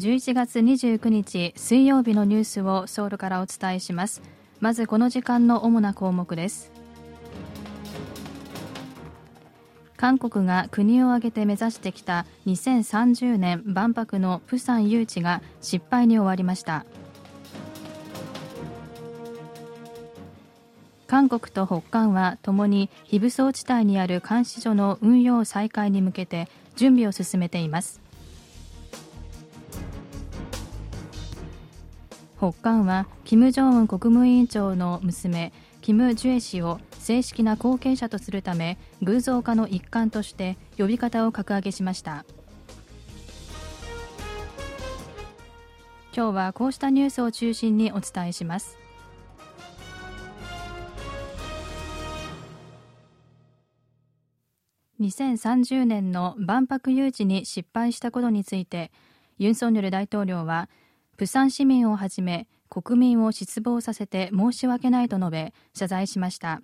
[0.00, 4.22] 11月29日水曜日のニュースをソウルからお伝えします。
[4.58, 6.72] まずこの時間の主な項目です。
[9.98, 16.86] 韓国が国を挙げて目指してきた2030年万博のプサン誘致が失敗に終わりました。
[21.06, 28.00] 韓国と北韓はともに非武装地帯にある監視所の運用再開に向けて準備を進めています。
[32.40, 42.24] 北韓は金正恩国務委員長の娘キム・ジュエ氏を正式な後継者とするため偶像化の一環として呼び方を格上げしました。
[46.16, 48.78] 今日はこうしたニュースを中心にお伝えします。
[54.98, 58.90] 2030年の万博誘致に失敗したことについて
[59.36, 60.70] ユン・ソンニョル大統領は
[61.20, 66.62] 釜山市民をはじめ国民を失望させて申し訳ないと述べ謝罪しました。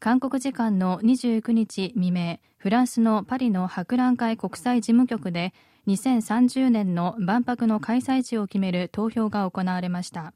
[0.00, 5.54] 韓国時間の29日未明フランスのパリの博覧会国際事務局で
[5.86, 10.34] 2030年の万博の開催地を決める投票が行われました。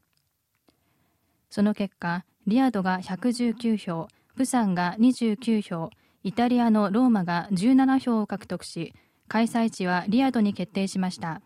[1.49, 4.07] その結果リヤドが119票
[4.37, 5.89] プサンが29票
[6.23, 8.93] イタリアのローマが17票を獲得し
[9.27, 11.41] 開催地はリヤドに決定しました。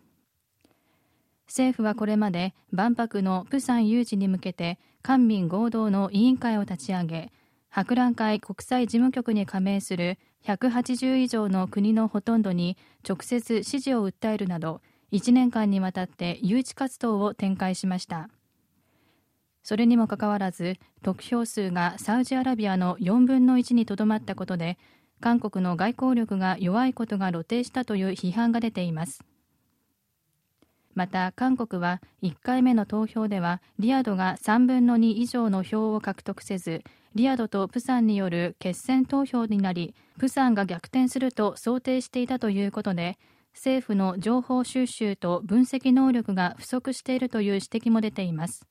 [1.46, 7.32] 政府はこれまで万博のプサン誘致に向けて官民合同の委員会を立ち上げ
[7.68, 12.76] 博覧会国際事務局に加盟する180以上の国のほとんどに
[13.08, 14.80] 直接支持を訴えるなど
[15.12, 18.28] 1年間にわたって誘致活動を展開しました。
[19.62, 24.78] それにもかかわらず得票数がサウジアラビアの4分の1にとどまったことで
[25.20, 29.24] 韓国の外交力が弱いことが露呈したという批判が出ています。
[30.94, 36.82] また韓国は1回目の投票ではリヤドが3分の2以上の票を獲得せず
[37.14, 43.18] リヤドとプサンによる決選投票になりプサンが逆転すると想定していたということで
[43.54, 48.66] 政府の情報収集と分析能力が不足しているという指摘も出ています。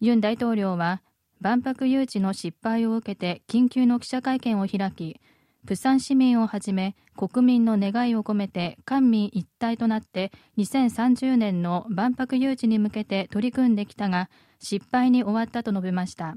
[0.00, 1.02] ユン大統領は
[1.40, 5.20] 万博誘致の失敗を受けて緊急の記者会見を開き
[5.66, 16.36] 釜山市民をはじめ国民の願いを込めて官民一体となって2030年の万博誘致に向けて取り組んできたが失敗に終わったと述べました。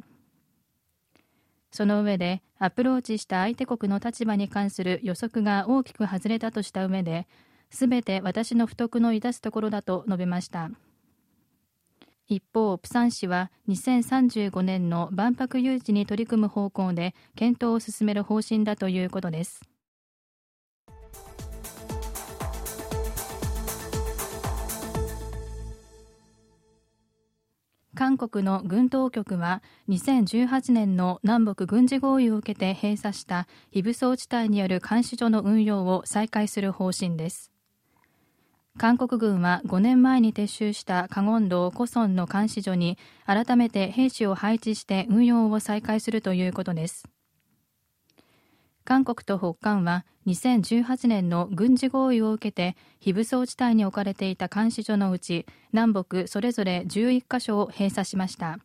[1.72, 7.28] その上でアプローチした相手国の立場に関する予測が大きく外れたとした上で
[7.72, 10.70] すべて私の不徳の致すところだと述べました。
[12.28, 19.62] 一方、プサン市は2035年の万博誘致に取り組む方向で検討を進める方針だということです。
[27.96, 37.53] 韓国の軍当局は2018年の南北軍事合意を受けて閉鎖した非武装地帯による監視所の運用を再開する方針です
[38.78, 47.04] 韓国軍は5年前に撤収したカゴン道コソンの監視所に改めて兵士を配置して運用を再開するということです。
[48.84, 58.58] 韓国と北韓は2018年の軍事合意を受けて非武装地帯に置かれていた監視所のうち南北それぞれ11カ所を閉鎖しました。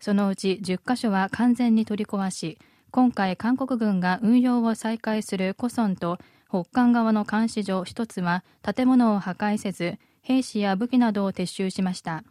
[0.00, 2.58] そのうち10カ所は完全に取り壊し
[2.90, 6.18] 今回韓国軍が運用を再開するコソンと
[6.52, 12.24] 北韓側の監視所一つは建物を破壊せず兵士や武器などを撤収しました。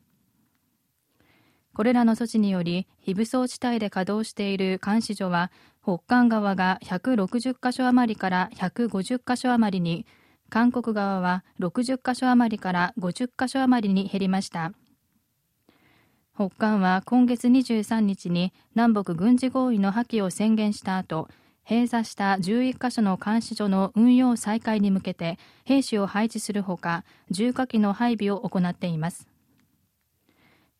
[1.73, 10.05] これらの措置により非武装地帯で稼働している監視所は北韓側が160カ所余りから150カ所余りに
[10.51, 14.71] 韓国側は60カ所余りから50カ所余りに減りました。
[16.35, 21.27] 北韓は今月23日に南北軍事合意の破棄を宣言した後
[21.71, 29.25] 閉鎖した11カ所の監視所の運用再開に向けて兵士を配置するほか重火器の配備を行っています。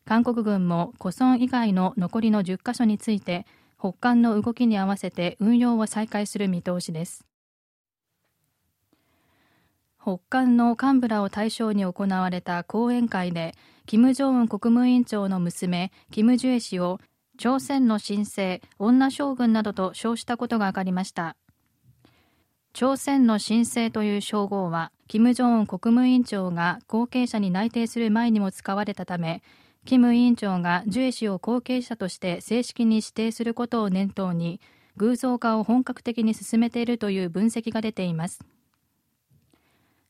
[0.04, 3.46] 韓国軍も古村以外の残りの10カ所について
[3.78, 7.24] 北韓の動きに合わせて運用を再開する見通しです。
[9.98, 13.54] 北韓の幹部らを対象に行われた講演会で
[13.86, 17.00] 金正恩国務委員長の娘キム・ジュエ氏を
[17.42, 21.34] 朝鮮の新星女将軍などと称したことが分かりました。
[22.72, 29.42] 朝鮮の新星という称号は金正恩国務委員長が後継者に内定する前にも使われたため
[29.84, 34.60] 金委員長がジュエ氏を後継者として正式に指定することを念頭に
[34.96, 38.38] 偶像化を本格的に進めているという分析が出ています。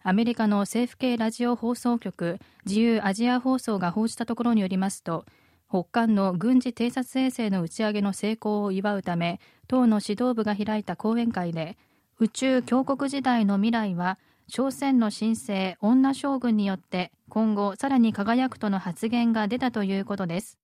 [0.03, 5.25] アメリカの政府系ラジオ放送局自由アジア放送が報じたところによりますと
[5.73, 11.79] 北韓の軍事偵察衛星の打ち上げの成功を祝うため党の指導部が開いた講演会で
[12.19, 14.19] 宇宙強国時代の未来は
[14.51, 20.59] 朝鮮の新生女将軍によって今後さらに輝くとの発言が出たということです。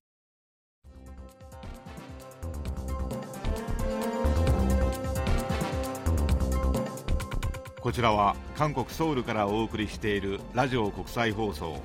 [7.81, 11.81] こちらは韓国ソウルからお送りしているラジオ国際放送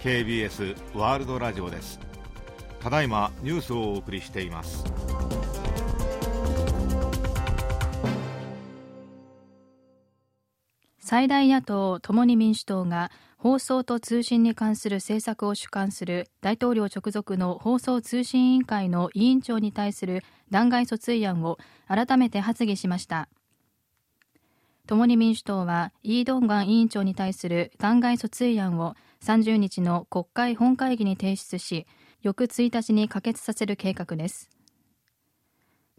[0.00, 2.13] KBS ワールドラジオです。
[2.84, 4.84] ただいまニュースをお送りしています。
[10.98, 21.56] 最大野党共に民主党が放送と通信に関する政策を主管する大統領直属の放送通信委員会の委員長に対する弾劾訴追案を
[21.88, 23.30] 改めて発議しました。
[24.86, 31.86] 共に民主党はイー・ドンガン委員長に対する弾劾訴追案を30日の国会本会議に提出し
[32.24, 34.48] 翌1日に可決させる計画です。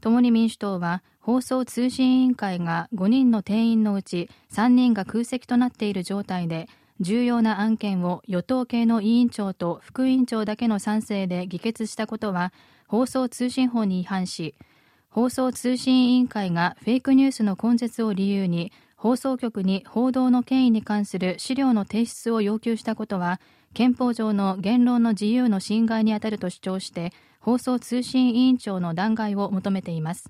[0.02, 6.68] 共に民主党は放送通信委員会が5人の定員のうち3人が空席となっている状態で
[7.00, 12.54] 重要な案件を与党系の委員長と副委員長だけの賛成で議決したことは
[12.88, 14.56] 放送通信法に違反し
[15.10, 23.40] 放送通信委員会がフェイクニュースの根絶を理由に放送局に報道の権威に関する資料の提出を要求したことは
[23.76, 27.12] 憲法上の言論の自由の侵害にあたると主張して
[27.42, 30.30] 放送通信委員長の弾劾を求めています。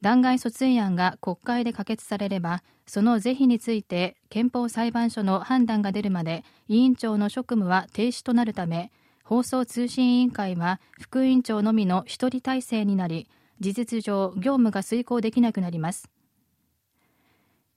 [0.00, 8.90] 弾劾訴追案が国会で可決されればその是非について憲法裁判所の判断が出るまで委員長の職務は停止となるため
[9.22, 13.28] 放送通信委員会は副委員長のみの一人体制になり
[13.60, 16.10] 事実上業務が遂行できなくなります。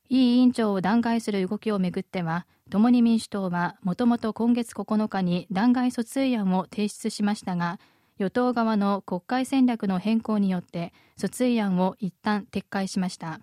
[0.07, 7.79] イ委員長を弾劾する動きをめぐっては共に民主党はもともと今月9日に弾劾訴追案を提出しましたが
[8.17, 13.41] 与党側の国会戦略の変更によって訴追案を一旦撤回しました。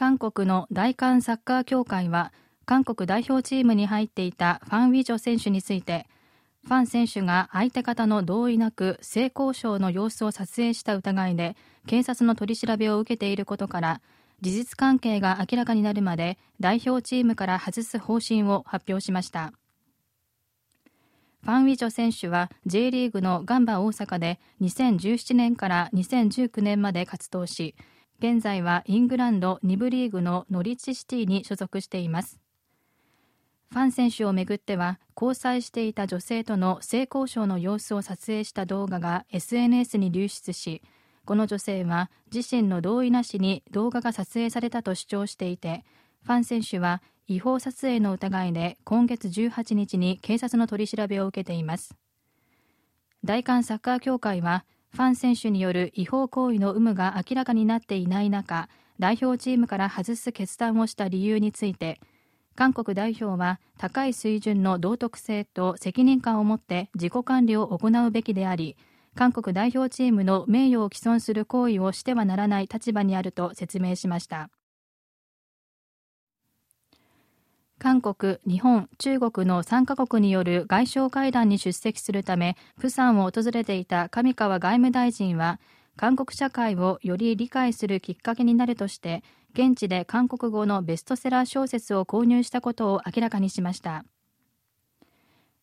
[0.00, 2.32] 韓国の大韓サッカー協会は
[2.64, 6.06] 韓国代表チームに入っていたファン・ウィジョ選手について
[6.64, 11.54] ファン選手が相手方の同意なく性交渉の様子を撮影した疑いで
[11.86, 14.00] 警察の取り調べを受けていることから
[14.40, 19.52] 事実関係が明らかになるまで代表チームから外す方針を発表しました。
[21.42, 27.74] ファン・ウィジョ選手は J リーグのガンバ大阪で2017年から2019年まで活動し
[28.18, 32.38] 現在はイングランド2部リーグのノリッチシティに所属しています。
[33.72, 40.82] ファン選手をめぐっては交際していた女性との性交渉の様子を撮影した動画が SNS に流出し
[41.30, 45.84] この女性は自身の同意なしに動画が撮影されたと主張していて
[46.24, 51.94] ファン選手は違法撮影の疑いで今月18日に警察の取り調べを受けています。
[53.22, 58.68] 大韓サッカー協会はファン選手による違法行為の有無が明らかになっていない中
[58.98, 62.00] 代表チームから外す決断をした理由について
[62.56, 68.76] 韓国代表は高い水準の道徳性と責任感を持って自己管理を行うべきであり
[69.16, 74.50] 韓国代表チームの名誉を毀損する行為をしてはならない立場にあると説明しました。
[77.78, 85.58] 韓国、日本、中国の3カ国による外相会談に出席するためプサンを訪れていた上川外務大臣は
[85.96, 89.24] 韓国社会をより理解するきっかけになるとして
[89.54, 94.04] 現地で韓国語のベストセラー小説を購入したことを明らかにしました。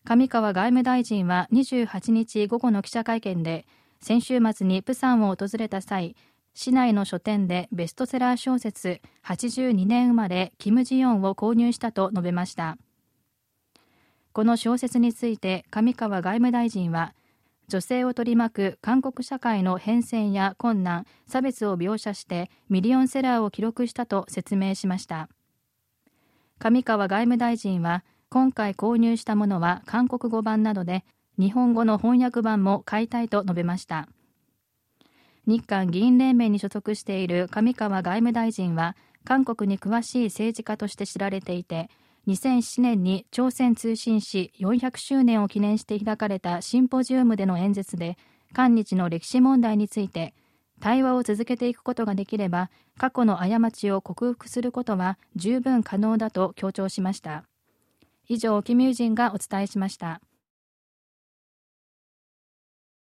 [0.08, 3.66] 上川外務大臣は28日午後の記者会見で
[4.00, 6.16] 先週末にプサンを訪れた際
[6.54, 12.78] 市内の書店でベストセラー小説82年生まれキム・ジヨンを購入したと述べました。
[14.32, 17.14] この小説について上川外務大臣は
[17.68, 25.28] 女性を取り巻く韓国社会の変遷や困難差別を描写してミリオンセラーを記録したと説明しました。
[26.58, 31.04] 上川外務大臣は今回購入したものは韓国語版などで
[31.38, 34.08] 日本語の翻訳版も買いたいと述べました。
[35.46, 41.88] 日韓議員連盟に所属している上川外務大臣は韓国に詳しい政治家として知られていて
[42.26, 48.18] 2007年に朝鮮通信史400周年を記念して開かれたシンポジウムでの演説で
[48.52, 50.34] 韓日の歴史問題について
[50.80, 57.47] 対話を続けていくことができれば過去の過ちを克服することは十分可能だと強調しました。
[58.28, 60.20] 以上キミュージンがお伝えしました。